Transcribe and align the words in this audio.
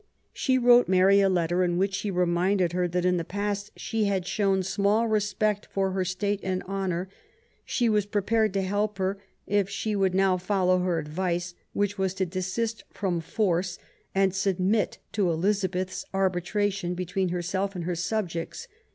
She 0.33 0.57
wrote 0.57 0.87
Mary 0.87 1.19
a 1.19 1.29
letter 1.29 1.63
in 1.63 1.77
which 1.77 1.93
she 1.93 2.09
reminded 2.09 2.73
her 2.73 2.87
that 2.87 3.05
in 3.05 3.17
the 3.17 3.23
past 3.23 3.69
she 3.75 4.05
had" 4.05 4.25
shown 4.25 4.63
small 4.63 5.07
respect 5.07 5.67
for 5.69 5.91
her 5.91 6.03
state 6.03 6.39
and 6.41 6.63
honour"; 6.63 7.07
she 7.65 7.87
was 7.87 8.07
prepared 8.07 8.51
to 8.55 8.63
help 8.63 8.97
her 8.97 9.19
if 9.45 9.69
she 9.69 9.95
would 9.95 10.15
now 10.15 10.37
follow 10.37 10.79
her 10.79 10.97
advice, 10.97 11.53
which 11.73 11.99
was 11.99 12.15
to 12.15 12.25
desist 12.25 12.83
from 12.89 13.21
force 13.21 13.77
and 14.15 14.33
submit 14.33 14.97
to 15.11 15.29
Elizabeth's 15.29 16.03
arbitration 16.15 16.95
between 16.95 17.29
ELIZABETH 17.29 17.35
AND 17.35 17.35
MARY 17.35 17.43
STUART, 17.43 17.75
103 17.75 17.75
herself 17.75 17.75
and 17.75 17.83
her 17.83 17.95
subjects. 17.95 18.67